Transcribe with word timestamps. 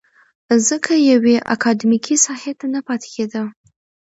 ځکه 0.67 0.93
يوې 1.11 1.35
اکادميکې 1.55 2.15
ساحې 2.25 2.53
ته 2.59 2.65
نه 2.73 2.79
پاتې 2.87 3.07
کېده. 3.15 3.43